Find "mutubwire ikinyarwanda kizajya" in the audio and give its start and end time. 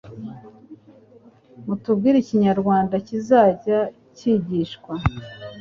1.65-3.79